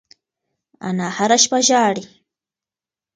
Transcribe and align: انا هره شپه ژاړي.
انا 0.87 1.07
هره 1.17 1.37
شپه 1.43 1.59
ژاړي. 1.67 2.05